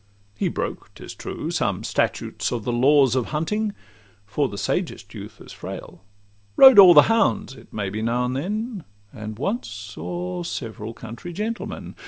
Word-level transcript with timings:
He 0.33 0.47
broke, 0.47 0.89
'tis 0.95 1.13
true, 1.13 1.51
some 1.51 1.83
statutes 1.83 2.51
of 2.51 2.63
the 2.63 2.71
laws 2.71 3.13
Of 3.15 3.27
hunting—for 3.27 4.49
the 4.49 4.57
sagest 4.57 5.13
youth 5.13 5.39
is 5.39 5.51
frail; 5.51 6.03
Rode 6.55 6.79
o'er 6.79 6.95
the 6.95 7.03
hounds, 7.03 7.53
it 7.53 7.71
may 7.71 7.91
be, 7.91 8.01
now 8.01 8.25
and 8.25 8.35
then, 8.35 8.83
And 9.13 9.37
once 9.37 9.93
o'er 9.99 10.43
several 10.43 10.95
country 10.95 11.33
gentlemen. 11.33 11.93